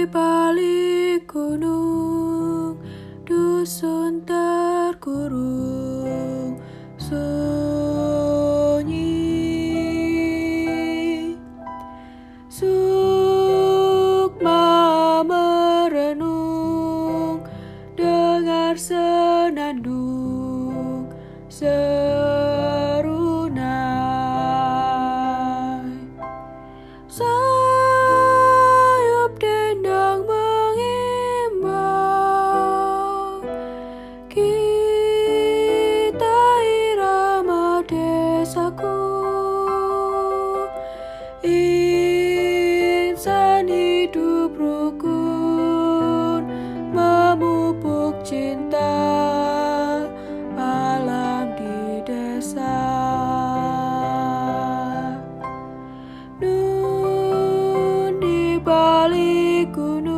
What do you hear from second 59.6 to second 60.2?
gunung